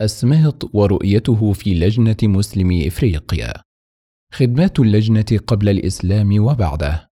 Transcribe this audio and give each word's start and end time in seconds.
السميط 0.00 0.74
ورؤيته 0.74 1.52
في 1.52 1.74
لجنة 1.74 2.16
مسلمي 2.22 2.88
إفريقيا. 2.88 3.52
خدمات 4.32 4.80
اللجنة 4.80 5.40
قبل 5.46 5.68
الإسلام 5.68 6.40
وبعده. 6.40 7.08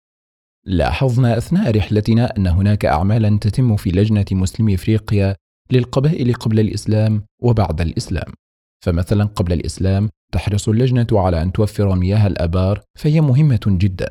لاحظنا 0.64 1.38
أثناء 1.38 1.76
رحلتنا 1.76 2.36
أن 2.36 2.46
هناك 2.46 2.84
أعمالا 2.84 3.38
تتم 3.38 3.76
في 3.76 3.90
لجنة 3.90 4.24
مسلمي 4.32 4.74
إفريقيا 4.74 5.36
للقبائل 5.70 6.34
قبل 6.34 6.60
الإسلام 6.60 7.24
وبعد 7.42 7.80
الإسلام. 7.80 8.32
فمثلا 8.84 9.24
قبل 9.24 9.52
الإسلام 9.52 10.10
تحرص 10.32 10.68
اللجنة 10.68 11.06
على 11.12 11.42
أن 11.42 11.52
توفر 11.52 11.94
مياه 11.94 12.26
الآبار 12.26 12.82
فهي 12.98 13.20
مهمة 13.20 13.60
جدا. 13.66 14.08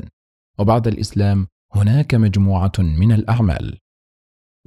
وبعد 0.59 0.87
الإسلام 0.87 1.47
هناك 1.75 2.15
مجموعة 2.15 2.71
من 2.79 3.11
الأعمال. 3.11 3.77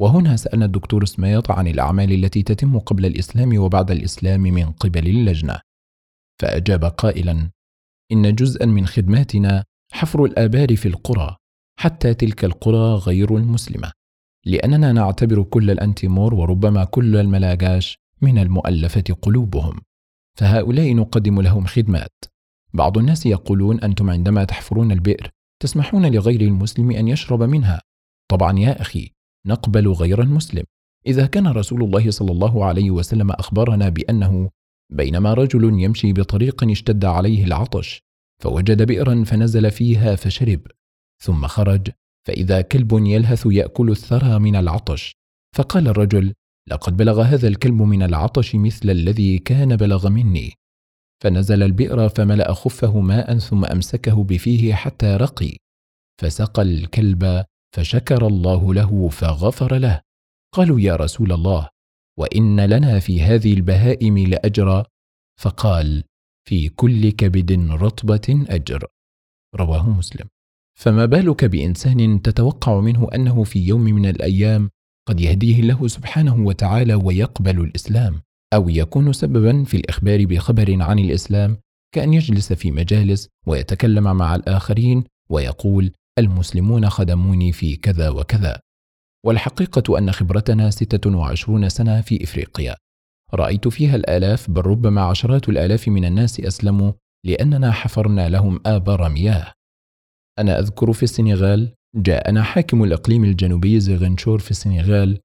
وهنا 0.01 0.37
سألنا 0.37 0.65
الدكتور 0.65 1.05
سميط 1.05 1.51
عن 1.51 1.67
الأعمال 1.69 2.13
التي 2.13 2.43
تتم 2.43 2.79
قبل 2.79 3.07
الإسلام 3.07 3.59
وبعد 3.59 3.91
الإسلام 3.91 4.41
من 4.41 4.73
قبل 4.73 5.09
اللجنة. 5.09 5.61
فأجاب 6.41 6.85
قائلا 6.85 7.51
إن 8.13 8.35
جزءا 8.35 8.67
من 8.67 8.87
خدماتنا 8.87 9.65
حفر 9.93 10.25
الآبار 10.25 10.77
في 10.77 10.89
القرى 10.89 11.37
حتى 11.79 12.15
تلك 12.15 12.45
القرى 12.45 12.95
غير 12.95 13.37
المسلمة. 13.37 13.93
لأننا 14.47 14.93
نعتبر 14.93 15.43
كل 15.43 15.71
الأنتيمور 15.71 16.35
وربما 16.35 16.85
كل 16.85 17.17
الملاغاش 17.17 17.99
من 18.21 18.39
المؤلفة 18.39 19.05
قلوبهم. 19.23 19.81
فهؤلاء 20.39 20.95
نقدم 20.95 21.41
لهم 21.41 21.67
خدمات. 21.67 22.25
بعض 22.75 22.99
الناس 22.99 23.27
يقولون 23.27 23.81
أنتم 23.81 24.11
عندما 24.11 24.45
تحفرون 24.45 24.93
البئر 24.93 25.31
تسمحون 25.63 26.07
لغير 26.07 26.41
المسلم 26.41 26.91
أن 26.91 27.09
يشرب 27.09 27.43
منها. 27.43 27.81
طبعا 28.31 28.59
يا 28.59 28.81
أخي 28.81 29.13
نقبل 29.47 29.89
غير 29.89 30.23
المسلم. 30.23 30.65
إذا 31.07 31.27
كان 31.27 31.47
رسول 31.47 31.83
الله 31.83 32.11
صلى 32.11 32.33
الله 32.33 32.65
عليه 32.65 32.91
وسلم 32.91 33.31
أخبرنا 33.31 33.89
بأنه 33.89 34.51
بينما 34.93 35.35
رجل 35.35 35.65
يمشي 35.83 36.13
بطريق 36.13 36.65
اشتد 36.65 37.05
عليه 37.05 37.45
العطش 37.45 38.01
فوجد 38.43 38.83
بئرا 38.83 39.25
فنزل 39.25 39.71
فيها 39.71 40.17
فشرب 40.17 40.61
ثم 41.23 41.47
خرج 41.47 41.89
فإذا 42.27 42.61
كلب 42.61 42.93
يلهث 42.93 43.47
يأكل 43.51 43.91
الثرى 43.91 44.39
من 44.39 44.57
العطش. 44.57 45.13
فقال 45.57 45.89
الرجل 45.89 46.35
لقد 46.69 46.97
بلغ 46.97 47.23
هذا 47.23 47.49
الكلب 47.49 47.83
من 47.83 48.03
العطش 48.03 48.55
مثل 48.55 48.91
الذي 48.91 49.39
كان 49.39 49.77
بلغ 49.77 50.09
مني. 50.09 50.53
فنزل 51.23 51.63
البئر 51.63 52.09
فملأ 52.09 52.53
خفه 52.53 53.01
ماء 53.01 53.39
ثم 53.39 53.65
أمسكه 53.65 54.25
بفيه 54.25 54.75
حتى 54.75 55.17
رقي. 55.17 55.57
فسقى 56.21 56.63
الكلب 56.63 57.45
فشكر 57.77 58.27
الله 58.27 58.75
له 58.75 59.09
فغفر 59.09 59.77
له. 59.77 60.01
قالوا 60.55 60.81
يا 60.81 60.97
رسول 60.97 61.33
الله 61.33 61.69
وإن 62.19 62.61
لنا 62.61 63.01
في 63.01 63.23
هذه 63.23 63.55
البهائم 63.55 64.19
لأجرا 64.19 64.85
فقال 65.41 66.05
في 66.49 66.69
كل 66.69 67.11
كبد 67.11 67.71
رطبة 67.71 68.45
أجر. 68.49 68.87
رواه 69.57 69.91
مسلم. 69.91 70.29
فما 70.79 71.07
بالك 71.07 71.45
بإنسان 71.45 72.23
تتوقع 72.23 72.81
منه 72.81 73.09
أنه 73.15 73.45
في 73.45 73.67
يوم 73.67 73.81
من 73.81 74.07
الأيام 74.07 74.71
قد 75.09 75.21
يهديه 75.21 75.61
الله 75.61 75.89
سبحانه 75.89 76.47
وتعالى 76.47 76.95
ويقبل 76.95 77.61
الإسلام 77.61 78.21
أو 78.55 78.69
يكون 78.69 79.13
سببا 79.13 79.65
في 79.65 79.77
الإخبار 79.77 80.27
بخبر 80.27 80.83
عن 80.83 80.99
الإسلام 80.99 81.57
كأن 81.95 82.15
يجلس 82.15 82.53
في 82.53 82.71
مجالس 82.71 83.29
ويتكلم 83.47 84.17
مع 84.17 84.35
الآخرين 84.35 85.05
ويقول 85.31 85.93
المسلمون 86.19 86.89
خدموني 86.89 87.53
في 87.53 87.77
كذا 87.77 88.09
وكذا. 88.09 88.61
والحقيقة 89.27 89.99
أن 89.99 90.13
خبرتنا 90.13 90.71
ستة 90.71 91.17
وعشرون 91.17 91.69
سنة 91.69 92.01
في 92.01 92.25
إفريقيا. 92.25 92.77
رأيت 93.35 93.69
فيها 93.69 93.97
الآلاف 93.97 94.51
بل 94.51 94.61
ربما 94.61 95.01
عشرات 95.03 95.49
الآلاف 95.49 95.89
من 95.89 96.05
الناس 96.05 96.41
أسلموا 96.41 96.93
لأننا 97.27 97.73
حفرنا 97.73 98.29
لهم 98.29 98.61
آبار 98.67 99.09
مياه 99.09 99.53
أنا 100.39 100.59
أذكر 100.59 100.93
في 100.93 101.03
السنغال 101.03 101.75
جاءنا 101.97 102.43
حاكم 102.43 102.85
الإقليم 102.85 103.25
الجنوبي 103.25 103.81
زيغنشور 103.81 104.39
في 104.39 104.51
السنغال 104.51 105.19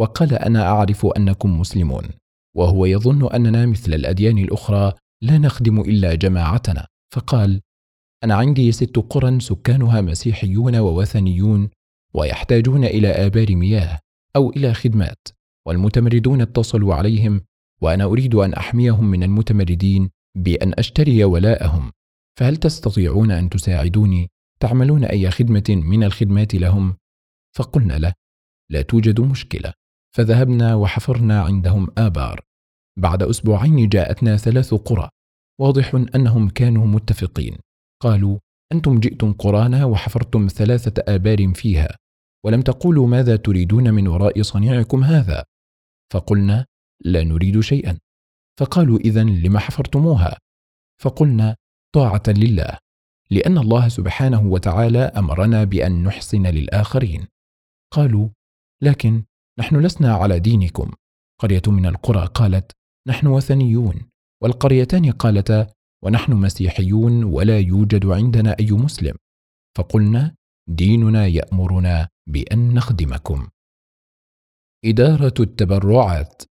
وقال 0.00 0.34
أنا 0.34 0.62
أعرف 0.62 1.06
أنكم 1.06 1.60
مسلمون 1.60 2.04
وهو 2.56 2.86
يظن 2.86 3.32
أننا 3.32 3.66
مثل 3.66 3.94
الأديان 3.94 4.38
الأخرى 4.38 4.92
لا 5.22 5.38
نخدم 5.38 5.80
إلا 5.80 6.14
جماعتنا. 6.14 6.86
فقال 7.14 7.60
أنا 8.24 8.34
عندي 8.34 8.72
ست 8.72 8.98
قرى 8.98 9.40
سكانها 9.40 10.00
مسيحيون 10.00 10.76
ووثنيون 10.76 11.70
ويحتاجون 12.14 12.84
إلى 12.84 13.08
آبار 13.08 13.56
مياه 13.56 13.98
أو 14.36 14.50
إلى 14.50 14.74
خدمات 14.74 15.28
والمتمردون 15.66 16.40
اتصلوا 16.40 16.94
عليهم 16.94 17.40
وأنا 17.80 18.04
أريد 18.04 18.34
أن 18.34 18.54
أحميهم 18.54 19.04
من 19.04 19.22
المتمردين 19.22 20.10
بأن 20.34 20.72
أشتري 20.78 21.24
ولاءهم. 21.24 21.92
فهل 22.38 22.56
تستطيعون 22.56 23.30
أن 23.30 23.50
تساعدوني؟ 23.50 24.30
تعملون 24.60 25.04
أي 25.04 25.30
خدمة 25.30 25.64
من 25.68 26.04
الخدمات 26.04 26.54
لهم؟ 26.54 26.96
فقلنا 27.56 27.98
له 27.98 28.12
لا 28.70 28.82
توجد 28.82 29.20
مشكلة. 29.20 29.72
فذهبنا 30.16 30.74
وحفرنا 30.74 31.42
عندهم 31.42 31.88
آبار. 31.98 32.40
بعد 32.96 33.22
أسبوعين 33.22 33.88
جاءتنا 33.88 34.36
ثلاث 34.36 34.74
قرى. 34.74 35.08
واضح 35.60 35.94
أنهم 36.14 36.48
كانوا 36.48 36.86
متفقين. 36.86 37.56
قالوا 38.02 38.38
أنتم 38.72 39.00
جئتم 39.00 39.32
قرانا 39.32 39.84
وحفرتم 39.84 40.46
ثلاثة 40.46 41.14
آبار 41.14 41.54
فيها 41.54 41.96
ولم 42.46 42.62
تقولوا 42.62 43.06
ماذا 43.06 43.36
تريدون 43.36 43.94
من 43.94 44.08
وراء 44.08 44.42
صنيعكم 44.42 45.04
هذا. 45.04 45.44
فقلنا 46.12 46.66
لا 47.04 47.24
نريد 47.24 47.60
شيئا. 47.60 47.98
فقالوا 48.60 48.98
إذا 48.98 49.22
لم 49.22 49.58
حفرتموها؟ 49.58 50.38
فقلنا 51.02 51.56
طاعة 51.94 52.22
لله 52.28 52.78
لأن 53.30 53.58
الله 53.58 53.88
سبحانه 53.88 54.46
وتعالى 54.46 54.98
أمرنا 54.98 55.64
بأن 55.64 56.02
نحسن 56.02 56.46
للآخرين. 56.46 57.26
قالوا 57.94 58.28
لكن 58.82 59.24
نحن 59.58 59.76
لسنا 59.76 60.14
على 60.14 60.40
دينكم. 60.40 60.90
قرية 61.40 61.62
من 61.66 61.86
القرى 61.86 62.26
قالت 62.26 62.72
نحن 63.08 63.26
وثنيون. 63.26 64.08
والقريتان 64.42 65.10
قالتا 65.10 65.66
ونحن 66.04 66.32
مسيحيون 66.32 67.24
ولا 67.24 67.58
يوجد 67.58 68.06
عندنا 68.06 68.56
أي 68.60 68.70
مسلم. 68.70 69.14
فقلنا 69.78 70.34
ديننا 70.68 71.26
يأمرنا 71.26 72.08
بأن 72.26 72.74
نخدمكم. 72.74 73.48
إدارة 74.84 75.34
التبرعات. 75.40 76.42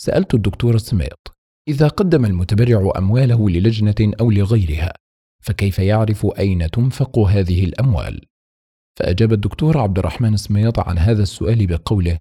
سألت 0.00 0.34
الدكتور 0.34 0.78
سميط 0.78 1.36
إذا 1.68 1.88
قدم 1.88 2.24
المتبرع 2.24 2.92
أمواله 2.98 3.50
للجنة 3.50 4.12
أو 4.20 4.30
لغيرها 4.30 4.92
فكيف 5.42 5.78
يعرف 5.78 6.26
أين 6.38 6.70
تنفق 6.70 7.18
هذه 7.18 7.64
الأموال؟ 7.64 8.26
فأجاب 8.98 9.32
الدكتور 9.32 9.78
عبد 9.78 9.98
الرحمن 9.98 10.36
سميط 10.36 10.78
عن 10.80 10.98
هذا 10.98 11.22
السؤال 11.22 11.66
بقوله: 11.66 12.18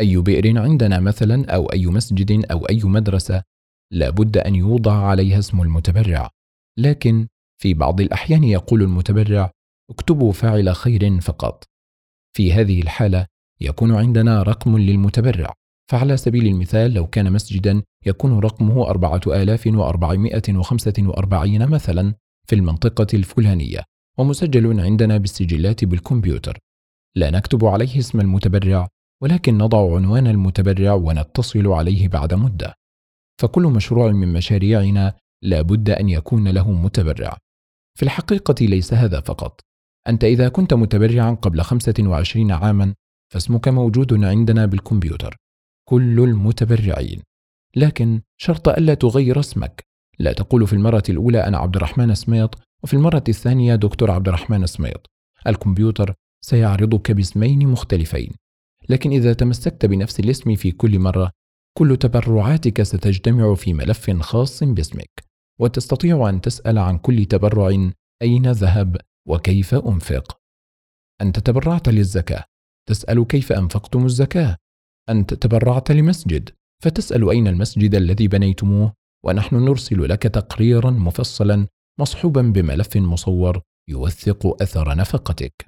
أي 0.00 0.16
بئر 0.16 0.58
عندنا 0.58 1.00
مثلا 1.00 1.54
أو 1.54 1.66
أي 1.66 1.86
مسجد 1.86 2.50
أو 2.50 2.64
أي 2.64 2.80
مدرسة 2.84 3.42
لا 3.92 4.10
بد 4.10 4.38
أن 4.38 4.54
يوضع 4.54 4.92
عليها 4.92 5.38
اسم 5.38 5.62
المتبرع، 5.62 6.30
لكن 6.78 7.26
في 7.62 7.74
بعض 7.74 8.00
الأحيان 8.00 8.44
يقول 8.44 8.82
المتبرع: 8.82 9.50
اكتبوا 9.90 10.32
فاعل 10.32 10.74
خير 10.74 11.20
فقط. 11.20 11.64
في 12.36 12.52
هذه 12.52 12.82
الحالة 12.82 13.26
يكون 13.60 13.94
عندنا 13.94 14.42
رقم 14.42 14.78
للمتبرع، 14.78 15.52
فعلى 15.90 16.16
سبيل 16.16 16.46
المثال 16.46 16.94
لو 16.94 17.06
كان 17.06 17.32
مسجدا 17.32 17.82
يكون 18.06 18.38
رقمه 18.38 18.90
4445 18.90 21.66
مثلا 21.66 22.14
في 22.48 22.54
المنطقة 22.54 23.06
الفلانية 23.14 23.82
ومسجل 24.18 24.80
عندنا 24.80 25.16
بالسجلات 25.16 25.84
بالكمبيوتر. 25.84 26.58
لا 27.16 27.30
نكتب 27.30 27.64
عليه 27.64 27.98
اسم 27.98 28.20
المتبرع 28.20 28.88
ولكن 29.22 29.58
نضع 29.58 29.96
عنوان 29.96 30.26
المتبرع 30.26 30.92
ونتصل 30.92 31.66
عليه 31.66 32.08
بعد 32.08 32.34
مدة. 32.34 32.74
فكل 33.40 33.62
مشروع 33.62 34.12
من 34.12 34.32
مشاريعنا 34.32 35.14
لا 35.42 35.62
بد 35.62 35.90
أن 35.90 36.08
يكون 36.08 36.48
له 36.48 36.72
متبرع. 36.72 37.38
في 37.94 38.02
الحقيقة 38.02 38.54
ليس 38.60 38.94
هذا 38.94 39.20
فقط. 39.20 39.60
أنت 40.08 40.24
إذا 40.24 40.48
كنت 40.48 40.74
متبرعا 40.74 41.30
قبل 41.30 41.62
25 41.62 42.52
عاما 42.52 42.94
فاسمك 43.32 43.68
موجود 43.68 44.24
عندنا 44.24 44.66
بالكمبيوتر. 44.66 45.36
كل 45.88 46.20
المتبرعين. 46.20 47.22
لكن 47.76 48.20
شرط 48.36 48.68
ألا 48.68 48.94
تغير 48.94 49.40
اسمك. 49.40 49.84
لا 50.18 50.32
تقول 50.32 50.66
في 50.66 50.72
المرة 50.72 51.02
الأولى 51.08 51.44
أنا 51.46 51.58
عبد 51.58 51.76
الرحمن 51.76 52.14
سميط 52.14 52.58
وفي 52.82 52.94
المرة 52.94 53.24
الثانية 53.28 53.74
دكتور 53.74 54.10
عبد 54.10 54.28
الرحمن 54.28 54.66
سميط. 54.66 55.10
الكمبيوتر 55.46 56.14
سيعرضك 56.40 57.12
باسمين 57.12 57.68
مختلفين. 57.68 58.32
لكن 58.88 59.10
إذا 59.10 59.32
تمسكت 59.32 59.86
بنفس 59.86 60.20
الاسم 60.20 60.54
في 60.54 60.70
كل 60.70 60.98
مرة 60.98 61.30
كل 61.78 61.96
تبرعاتك 61.96 62.82
ستجتمع 62.82 63.54
في 63.54 63.72
ملف 63.74 64.10
خاص 64.10 64.64
باسمك 64.64 65.24
وتستطيع 65.60 66.28
أن 66.28 66.40
تسأل 66.40 66.78
عن 66.78 66.98
كل 66.98 67.24
تبرع 67.24 67.90
أين 68.22 68.50
ذهب 68.50 68.96
وكيف 69.28 69.74
أنفق. 69.74 70.38
أنت 71.20 71.38
تبرعت 71.38 71.88
للزكاة 71.88 72.44
تسأل 72.88 73.26
كيف 73.26 73.52
أنفقتم 73.52 74.04
الزكاة. 74.04 74.56
أنت 75.08 75.34
تبرعت 75.34 75.90
لمسجد 75.90 76.50
فتسأل 76.84 77.30
أين 77.30 77.46
المسجد 77.46 77.94
الذي 77.94 78.28
بنيتموه 78.28 78.92
ونحن 79.24 79.56
نرسل 79.56 80.08
لك 80.08 80.22
تقريرا 80.22 80.90
مفصلا 80.90 81.66
مصحوبا 82.00 82.42
بملف 82.42 82.96
مصور 82.96 83.62
يوثق 83.88 84.62
أثر 84.62 84.96
نفقتك. 84.96 85.66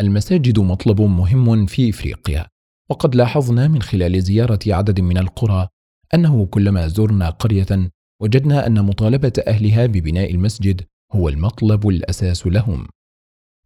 المساجد 0.00 0.58
مطلب 0.58 1.00
مهم 1.00 1.66
في 1.66 1.90
إفريقيا. 1.90 2.46
وقد 2.90 3.14
لاحظنا 3.14 3.68
من 3.68 3.82
خلال 3.82 4.22
زيارة 4.22 4.58
عدد 4.66 5.00
من 5.00 5.18
القرى 5.18 5.68
أنه 6.14 6.46
كلما 6.46 6.88
زرنا 6.88 7.30
قرية 7.30 7.90
وجدنا 8.22 8.66
أن 8.66 8.84
مطالبة 8.84 9.32
أهلها 9.46 9.86
ببناء 9.86 10.30
المسجد 10.30 10.86
هو 11.12 11.28
المطلب 11.28 11.88
الأساس 11.88 12.46
لهم. 12.46 12.86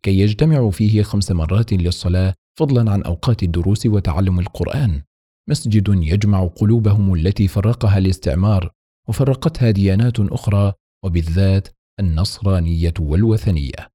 كي 0.03 0.19
يجتمعوا 0.21 0.71
فيه 0.71 1.03
خمس 1.03 1.31
مرات 1.31 1.73
للصلاة 1.73 2.35
فضلا 2.59 2.93
عن 2.93 3.03
أوقات 3.03 3.43
الدروس 3.43 3.87
وتعلم 3.87 4.41
القرآن. 4.41 5.03
مسجد 5.49 5.89
يجمع 5.89 6.47
قلوبهم 6.47 7.15
التي 7.15 7.49
فرقها 7.49 7.99
الاستعمار 7.99 8.71
وفرقتها 9.09 9.71
ديانات 9.71 10.21
أخرى 10.21 10.73
وبالذات 11.05 11.69
النصرانية 12.01 12.95
والوثنية. 13.01 13.91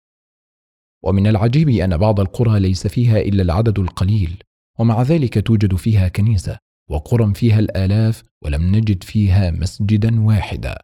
ومن 1.03 1.27
العجيب 1.27 1.69
أن 1.69 1.97
بعض 1.97 2.19
القرى 2.19 2.59
ليس 2.59 2.87
فيها 2.87 3.19
إلا 3.19 3.41
العدد 3.41 3.79
القليل. 3.79 4.43
ومع 4.79 5.01
ذلك 5.01 5.47
توجد 5.47 5.75
فيها 5.75 6.07
كنيسة 6.07 6.57
وقرى 6.89 7.33
فيها 7.33 7.59
الآلاف 7.59 8.23
ولم 8.43 8.75
نجد 8.75 9.03
فيها 9.03 9.51
مسجدا 9.51 10.21
واحدا. 10.21 10.77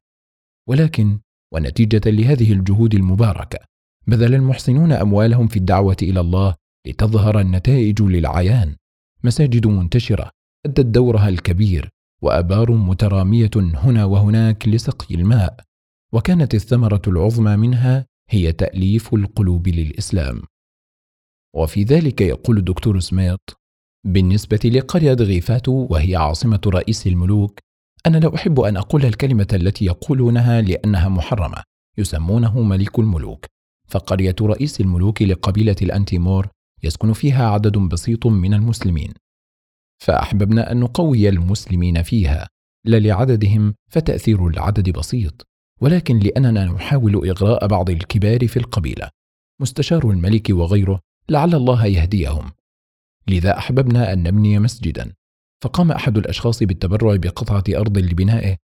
ولكن 0.69 1.19
ونتيجة 1.53 2.09
لهذه 2.09 2.53
الجهود 2.53 2.95
المباركة 2.95 3.59
بذل 4.07 4.35
المحسنون 4.35 4.91
أموالهم 4.91 5.47
في 5.47 5.57
الدعوة 5.57 5.97
إلى 6.01 6.19
الله 6.19 6.55
لتظهر 6.87 7.39
النتائج 7.39 8.01
للعيان. 8.01 8.75
مساجد 9.23 9.67
منتشرة 9.67 10.31
أدت 10.65 10.85
دورها 10.85 11.29
الكبير 11.29 11.89
وأبار 12.21 12.71
مترامية 12.71 13.51
هنا 13.55 14.05
وهناك 14.05 14.67
لسقي 14.67 15.15
الماء. 15.15 15.59
وكانت 16.13 16.55
الثمرة 16.55 17.01
العظمى 17.07 17.55
منها 17.55 18.05
هي 18.29 18.51
تأليف 18.51 19.13
القلوب 19.13 19.67
للإسلام. 19.67 20.41
وفي 21.55 21.83
ذلك 21.83 22.21
يقول 22.21 22.57
الدكتور 22.57 22.99
سميث 22.99 23.39
بالنسبة 24.05 24.59
لقرية 24.65 25.13
غيفاتو 25.13 25.87
وهي 25.89 26.15
عاصمة 26.15 26.61
رئيس 26.67 27.07
الملوك 27.07 27.59
أنا 28.05 28.17
لا 28.17 28.35
أحب 28.35 28.59
أن 28.59 28.77
أقول 28.77 29.05
الكلمة 29.05 29.47
التي 29.53 29.85
يقولونها 29.85 30.61
لأنها 30.61 31.09
محرمة 31.09 31.63
يسمونه 31.97 32.61
ملك 32.61 32.99
الملوك. 32.99 33.45
فقرية 33.87 34.35
رئيس 34.41 34.81
الملوك 34.81 35.21
لقبيلة 35.21 35.75
الأنتيمور 35.81 36.47
يسكن 36.83 37.13
فيها 37.13 37.49
عدد 37.49 37.77
بسيط 37.77 38.27
من 38.27 38.53
المسلمين. 38.53 39.13
فأحببنا 40.03 40.71
أن 40.71 40.79
نقوي 40.79 41.29
المسلمين 41.29 42.03
فيها 42.03 42.47
لا 42.85 42.99
لعددهم 42.99 43.73
فتأثير 43.91 44.47
العدد 44.47 44.89
بسيط 44.89 45.47
ولكن 45.81 46.19
لأننا 46.19 46.65
نحاول 46.65 47.29
إغراء 47.29 47.67
بعض 47.67 47.89
الكبار 47.89 48.47
في 48.47 48.57
القبيلة. 48.57 49.09
مستشار 49.61 50.09
الملك 50.09 50.47
وغيره 50.49 50.99
لعل 51.29 51.55
الله 51.55 51.85
يهديهم. 51.85 52.51
لذا 53.29 53.57
أحببنا 53.57 54.13
أن 54.13 54.23
نبني 54.23 54.59
مسجدا. 54.59 55.13
فقام 55.63 55.91
أحد 55.91 56.17
الأشخاص 56.17 56.63
بالتبرع 56.63 57.15
بقطعة 57.15 57.63
أرض 57.69 57.97
لبنائه 57.97 58.57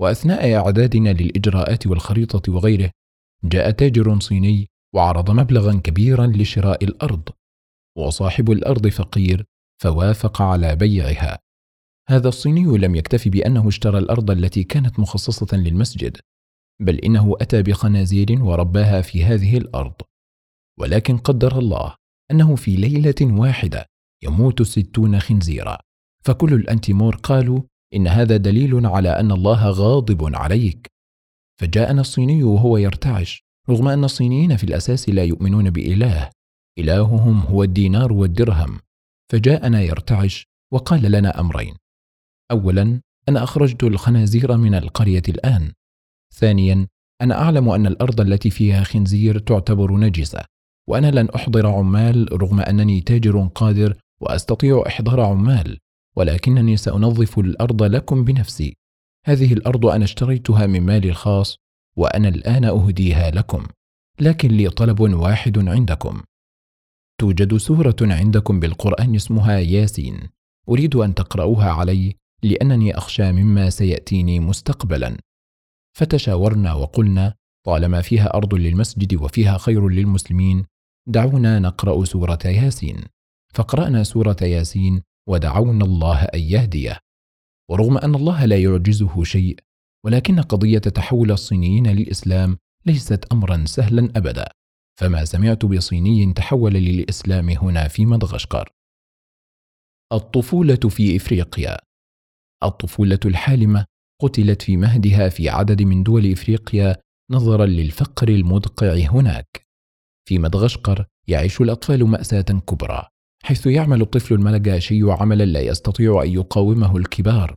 وأثناء 0.00 0.54
أعدادنا 0.54 1.08
للإجراءات 1.12 1.86
والخريطة 1.86 2.52
وغيره 2.52 2.90
جاء 3.44 3.70
تاجر 3.70 4.20
صيني 4.20 4.68
وعرض 4.94 5.30
مبلغا 5.30 5.80
كبيرا 5.84 6.26
لشراء 6.26 6.84
الأرض 6.84 7.28
وصاحب 7.98 8.50
الأرض 8.50 8.86
فقير 8.88 9.44
فوافق 9.82 10.42
على 10.42 10.76
بيعها. 10.76 11.38
هذا 12.08 12.28
الصيني 12.28 12.78
لم 12.78 12.94
يكتف 12.94 13.28
بأنه 13.28 13.68
اشترى 13.68 13.98
الأرض 13.98 14.30
التي 14.30 14.64
كانت 14.64 14.98
مخصصة 14.98 15.56
للمسجد 15.56 16.16
بل 16.80 16.98
إنه 16.98 17.36
أتى 17.40 17.62
بخنازير 17.62 18.42
ورباها 18.42 19.02
في 19.02 19.24
هذه 19.24 19.56
الأرض. 19.56 19.94
ولكن 20.78 21.16
قدر 21.16 21.58
الله 21.58 21.94
أنه 22.30 22.56
في 22.56 22.76
ليلة 22.76 23.14
واحدة 23.22 23.86
يموت 24.22 24.62
ستون 24.62 25.20
خنزيرا. 25.20 25.78
فكل 26.24 26.54
الأنتيمور 26.54 27.16
قالوا 27.16 27.62
إن 27.94 28.08
هذا 28.08 28.36
دليل 28.36 28.86
على 28.86 29.08
أن 29.08 29.32
الله 29.32 29.70
غاضب 29.70 30.36
عليك. 30.36 30.86
فجاءنا 31.60 32.00
الصيني 32.00 32.42
وهو 32.42 32.76
يرتعش 32.76 33.42
رغم 33.70 33.88
أن 33.88 34.04
الصينيين 34.04 34.56
في 34.56 34.64
الأساس 34.64 35.08
لا 35.08 35.24
يؤمنون 35.24 35.70
بإله 35.70 36.30
إلههم 36.78 37.40
هو 37.40 37.62
الدينار 37.62 38.12
والدرهم. 38.12 38.80
فجاءنا 39.32 39.82
يرتعش 39.82 40.44
وقال 40.72 41.02
لنا 41.02 41.40
أمرين. 41.40 41.74
اولا 42.50 43.00
أنا 43.28 43.42
أخرجت 43.42 43.84
الخنازير 43.84 44.56
من 44.56 44.74
القرية 44.74 45.22
الآن. 45.28 45.72
ثانيا 46.34 46.86
أنا 47.22 47.42
أعلم 47.42 47.68
أن 47.68 47.86
الأرض 47.86 48.20
التي 48.20 48.50
فيها 48.50 48.84
خنزير 48.84 49.38
تعتبر 49.38 49.96
نجسة 49.96 50.40
وأنا 50.88 51.10
لن 51.10 51.28
أحضر 51.28 51.66
عمال 51.66 52.42
رغم 52.42 52.60
أنني 52.60 53.00
تاجر 53.00 53.50
قادر 53.54 53.96
وأستطيع 54.20 54.82
إحضار 54.86 55.20
عمال 55.20 55.78
ولكنني 56.16 56.76
سأنظف 56.76 57.38
الأرض 57.38 57.82
لكم 57.82 58.24
بنفسي. 58.24 58.76
هذه 59.26 59.52
الأرض 59.52 59.86
أنا 59.86 60.04
اشتريتها 60.04 60.66
من 60.66 60.80
مالي 60.80 61.08
الخاص 61.08 61.56
وأنا 61.96 62.28
الآن 62.28 62.64
أهديها 62.64 63.30
لكم 63.30 63.66
لكن 64.20 64.48
لي 64.48 64.70
طلب 64.70 65.00
واحد 65.00 65.68
عندكم. 65.68 66.22
توجد 67.20 67.56
سوره 67.56 67.96
عندكم 68.00 68.60
بالقرآن 68.60 69.14
اسمها 69.14 69.58
ياسين. 69.58 70.20
أريد 70.68 70.96
أن 70.96 71.14
تقرأوها 71.14 71.70
علي 71.70 72.14
لأنني 72.42 72.98
أخشى 72.98 73.32
مما 73.32 73.70
سيأتيني 73.70 74.40
مستقبلا. 74.40 75.16
فتشاورنا 75.98 76.74
وقلنا 76.74 77.34
طالما 77.66 78.00
فيها 78.02 78.34
أرض 78.34 78.54
للمسجد 78.54 79.14
وفيها 79.14 79.58
خير 79.58 79.88
للمسلمين 79.88 80.64
دعونا 81.08 81.58
نقرأ 81.58 82.04
سورة 82.04 82.38
ياسين. 82.44 83.04
فقرأنا 83.54 84.04
سورة 84.04 84.36
ياسين 84.42 85.02
ودعونا 85.28 85.84
الله 85.84 86.22
أن 86.22 86.40
يهديه. 86.40 86.98
ورغم 87.70 87.98
أن 87.98 88.14
الله 88.14 88.44
لا 88.44 88.58
يعجزه 88.58 89.24
شيء 89.24 89.58
ولكن 90.04 90.40
قضية 90.40 90.78
تحول 90.78 91.30
الصينيين 91.30 91.86
للإسلام 91.86 92.58
ليست 92.86 93.24
امرا 93.32 93.64
سهلا 93.66 94.12
ابدا. 94.16 94.48
فما 95.00 95.24
سمعت 95.24 95.64
بصيني 95.64 96.32
تحول 96.32 96.72
للإسلام 96.72 97.48
هنا 97.48 97.88
في 97.88 98.06
مدغشقر. 98.06 98.68
الطفولة 100.12 100.88
في 100.88 101.16
إفريقيا. 101.16 101.78
الطفولة 102.62 103.18
الحالمة 103.24 103.86
قتلت 104.22 104.62
في 104.62 104.76
مهدها 104.76 105.28
في 105.28 105.48
عدد 105.48 105.82
من 105.82 106.02
دول 106.02 106.32
إفريقيا 106.32 106.96
نظرا 107.30 107.66
للفقر 107.66 108.28
المدقع 108.28 108.94
هناك. 108.94 109.66
في 110.28 110.38
مدغشقر 110.38 111.06
يعيش 111.28 111.60
الأطفال 111.60 112.04
مأساة 112.04 112.42
كبرى. 112.42 113.08
حيث 113.42 113.66
يعمل 113.66 114.02
الطفل 114.02 114.34
الملجاشي 114.34 115.02
عملا 115.02 115.44
لا 115.44 115.60
يستطيع 115.60 116.22
أن 116.22 116.28
يقاومه 116.30 116.96
الكبار. 116.96 117.54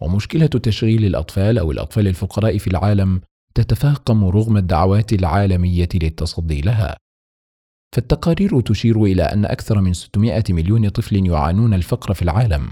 ومشكلة 0.00 0.46
تشغيل 0.46 1.04
الأطفال 1.04 1.58
أو 1.58 1.72
الأطفال 1.72 2.08
الفقراء 2.08 2.58
في 2.58 2.66
العالم 2.66 3.20
تتفاقم 3.54 4.24
رغم 4.24 4.56
الدعوات 4.56 5.12
العالمية 5.12 5.88
للتصدي 5.94 6.60
لها. 6.60 6.96
فالتقارير 7.94 8.60
تشير 8.60 9.04
إلى 9.04 9.22
أن 9.22 9.44
أكثر 9.44 9.80
من 9.80 9.92
600 9.92 10.44
مليون 10.50 10.88
طفل 10.88 11.26
يعانون 11.26 11.74
الفقر 11.74 12.14
في 12.14 12.22
العالم. 12.22 12.70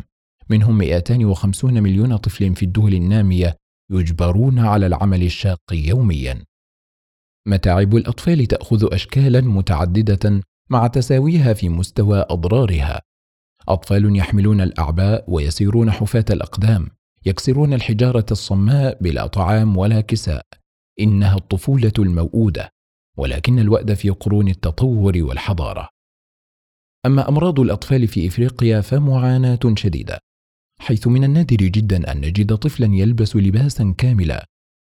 منهم 0.51 0.79
250 0.79 1.83
مليون 1.83 2.17
طفل 2.17 2.55
في 2.55 2.63
الدول 2.63 2.95
النامية 2.95 3.57
يجبرون 3.91 4.59
على 4.59 4.87
العمل 4.87 5.23
الشاق 5.23 5.61
يوميا. 5.73 6.45
متاعب 7.49 7.97
الأطفال 7.97 8.47
تأخذ 8.47 8.95
اشكالا 8.95 9.41
متعددة 9.41 10.43
مع 10.71 10.87
تساويها 10.87 11.53
في 11.53 11.69
مستوى 11.69 12.25
أضرارها. 12.31 13.01
أطفال 13.69 14.17
يحملون 14.17 14.61
الأعباء 14.61 15.25
ويسيرون 15.29 15.91
حفاة 15.91 16.25
الأقدام 16.31 16.89
يكسرون 17.27 17.75
الحجارة 17.75 18.27
الصماء 18.31 18.99
بلا 19.03 19.27
طعام 19.27 19.77
ولا 19.77 20.01
كساء. 20.01 20.47
إنها 21.01 21.37
الطفولة 21.37 21.93
الموءوده 21.99 22.71
ولكن 23.19 23.59
الوأد 23.59 23.95
في 23.95 24.11
قرون 24.11 24.49
التطور 24.49 25.13
والحضارة. 25.17 25.89
أما 27.07 27.29
أمراض 27.29 27.61
الأطفال 27.61 28.09
في 28.09 28.27
إفريقيا 28.27 28.81
فمعاناة 28.81 29.61
شديدة 29.77 30.19
حيث 30.81 31.07
من 31.07 31.25
النادر 31.25 31.57
جدا 31.57 32.13
أن 32.13 32.21
نجد 32.21 32.57
طفلا 32.57 32.87
يلبس 32.87 33.37
لباسا 33.37 33.95
كاملا 33.99 34.47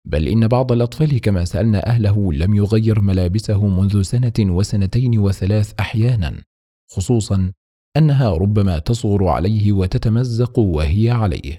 بل 0.05 0.29
إن 0.29 0.49
بعض 0.49 0.73
الأطفال 0.73 1.21
كما 1.21 1.45
سألنا 1.45 1.87
أهله 1.87 2.33
لم 2.33 2.55
يغير 2.55 3.01
ملابسه 3.01 3.67
منذ 3.67 4.03
سنة 4.03 4.33
وسنتين 4.41 5.19
وثلاث 5.19 5.73
أحيانا 5.81 6.43
خصوصا 6.91 7.53
أنها 7.97 8.31
ربما 8.31 8.79
تصغر 8.79 9.29
عليه 9.29 9.73
وتتمزق 9.73 10.59
وهي 10.59 11.11
عليه. 11.11 11.59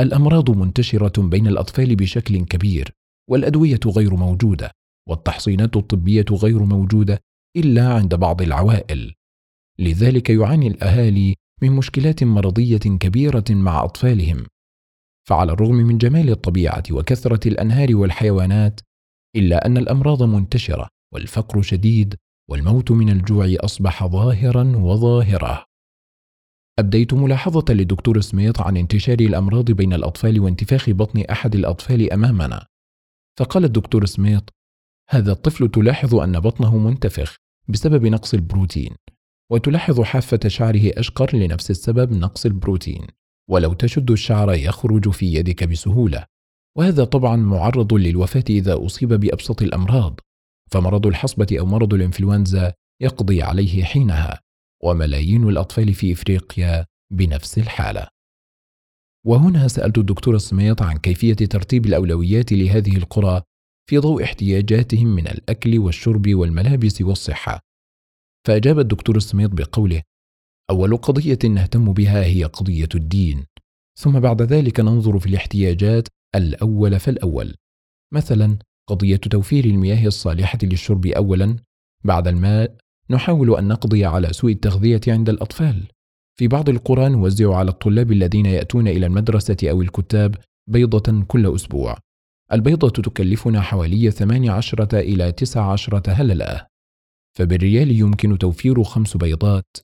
الأمراض 0.00 0.50
منتشرة 0.50 1.22
بين 1.22 1.46
الأطفال 1.46 1.96
بشكل 1.96 2.44
كبير 2.44 2.92
والأدوية 3.30 3.80
غير 3.86 4.16
موجودة 4.16 4.70
والتحصينات 5.08 5.76
الطبية 5.76 6.24
غير 6.30 6.62
موجودة 6.62 7.20
إلا 7.56 7.94
عند 7.94 8.14
بعض 8.14 8.42
العوائل. 8.42 9.14
لذلك 9.78 10.30
يعاني 10.30 10.66
الأهالي 10.66 11.34
من 11.62 11.72
مشكلات 11.72 12.24
مرضية 12.24 12.78
كبيرة 12.78 13.44
مع 13.50 13.84
أطفالهم. 13.84 14.46
فعلى 15.28 15.52
الرغم 15.52 15.74
من 15.74 15.98
جمال 15.98 16.30
الطبيعة 16.30 16.82
وكثرة 16.90 17.48
الأنهار 17.48 17.96
والحيوانات 17.96 18.80
إلا 19.36 19.66
أن 19.66 19.76
الأمراض 19.78 20.22
منتشرة 20.22 20.88
والفقر 21.14 21.62
شديد 21.62 22.14
والموت 22.50 22.90
من 22.90 23.10
الجوع 23.10 23.56
أصبح 23.60 24.06
ظاهرا 24.06 24.76
وظاهرة. 24.76 25.64
أبديت 26.78 27.14
ملاحظة 27.14 27.64
للدكتور 27.70 28.20
سميث 28.20 28.60
عن 28.60 28.76
انتشار 28.76 29.20
الأمراض 29.20 29.70
بين 29.70 29.92
الأطفال 29.92 30.40
وانتفاخ 30.40 30.90
بطن 30.90 31.20
أحد 31.20 31.54
الأطفال 31.54 32.12
أمامنا. 32.12 32.66
فقال 33.38 33.64
الدكتور 33.64 34.06
سميث 34.06 34.42
هذا 35.10 35.32
الطفل 35.32 35.68
تلاحظ 35.68 36.14
أن 36.14 36.40
بطنه 36.40 36.78
منتفخ 36.78 37.36
بسبب 37.68 38.06
نقص 38.06 38.34
البروتين 38.34 38.96
وتلاحظ 39.52 40.00
حافة 40.00 40.40
شعره 40.46 40.90
أشقر 40.98 41.36
لنفس 41.36 41.70
السبب 41.70 42.12
نقص 42.12 42.46
البروتين. 42.46 43.06
ولو 43.50 43.72
تشد 43.72 44.10
الشعر 44.10 44.54
يخرج 44.54 45.10
في 45.10 45.34
يدك 45.34 45.64
بسهولة. 45.64 46.24
وهذا 46.78 47.04
طبعا 47.04 47.36
معرض 47.36 47.94
للوفاة 47.94 48.44
إذا 48.50 48.86
أصيب 48.86 49.08
بأبسط 49.08 49.62
الأمراض. 49.62 50.20
فمرض 50.70 51.06
الحصبة 51.06 51.46
أو 51.60 51.66
مرض 51.66 51.94
الإنفلونزا 51.94 52.72
يقضي 53.02 53.42
عليه 53.42 53.84
حينها 53.84 54.40
وملايين 54.82 55.48
الأطفال 55.48 55.94
في 55.94 56.12
إفريقيا 56.12 56.86
بنفس 57.12 57.58
الحالة. 57.58 58.08
وهنا 59.26 59.68
سألت 59.68 59.98
الدكتور 59.98 60.38
سميط 60.38 60.82
عن 60.82 60.96
كيفية 60.96 61.34
ترتيب 61.34 61.86
الأولويات 61.86 62.52
لهذه 62.52 62.96
القرى 62.96 63.42
في 63.90 63.98
ضوء 63.98 64.24
احتياجاتهم 64.24 65.06
من 65.06 65.28
الأكل 65.28 65.78
والشرب 65.78 66.34
والملابس 66.34 67.02
والصحة. 67.02 67.60
فأجاب 68.46 68.78
الدكتور 68.78 69.18
سميط 69.18 69.50
بقوله 69.50 70.02
أول 70.70 70.96
قضية 70.96 71.38
نهتم 71.44 71.92
بها 71.92 72.24
هي 72.24 72.44
قضية 72.44 72.88
الدين. 72.94 73.44
ثم 73.98 74.20
بعد 74.20 74.42
ذلك 74.42 74.80
ننظر 74.80 75.18
في 75.18 75.26
الاحتياجات 75.26 76.08
الأول 76.34 77.00
فالأول. 77.00 77.54
مثلا 78.14 78.58
قضية 78.88 79.16
توفير 79.16 79.64
المياه 79.64 80.06
الصالحة 80.06 80.58
للشرب 80.62 81.06
اولا. 81.06 81.56
بعد 82.04 82.28
الماء 82.28 82.76
نحاول 83.10 83.56
أن 83.56 83.68
نقضي 83.68 84.04
على 84.04 84.32
سوء 84.32 84.52
التغذية 84.52 85.00
عند 85.08 85.28
الأطفال. 85.28 85.86
في 86.38 86.48
بعض 86.48 86.68
القرى 86.68 87.08
نوزع 87.08 87.56
على 87.56 87.70
الطلاب 87.70 88.12
الذين 88.12 88.46
يأتون 88.46 88.88
إلى 88.88 89.06
المدرسة 89.06 89.56
أو 89.64 89.82
الكتاب 89.82 90.34
بيضة 90.70 91.24
كل 91.28 91.54
أسبوع. 91.54 91.98
البيضة 92.52 92.88
تكلفنا 92.88 93.60
حوالي 93.60 94.10
18 94.10 94.88
إلى 94.92 95.32
19 95.32 96.02
هلله 96.08 96.66
فبالريال 97.38 97.90
يمكن 97.90 98.38
توفير 98.38 98.84
خمس 98.84 99.16
بيضات. 99.16 99.76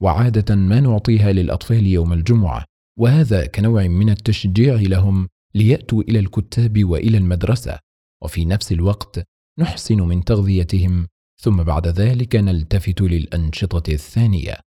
وعادة 0.00 0.54
ما 0.54 0.80
نعطيها 0.80 1.32
للأطفال 1.32 1.86
يوم 1.86 2.12
الجمعة 2.12 2.64
وهذا 2.98 3.46
كنوع 3.46 3.86
من 3.86 4.10
التشجيع 4.10 4.74
لهم 4.74 5.28
ليأتوا 5.54 6.02
إلى 6.02 6.18
الكتاب 6.18 6.84
وإلى 6.84 7.18
المدرسة. 7.18 7.78
وفي 8.22 8.44
نفس 8.44 8.72
الوقت 8.72 9.24
نحسن 9.58 10.00
من 10.00 10.24
تغذيتهم 10.24 11.06
ثم 11.40 11.62
بعد 11.62 11.86
ذلك 11.86 12.36
نلتفت 12.36 13.00
للأنشطة 13.00 13.92
الثانية. 13.92 14.69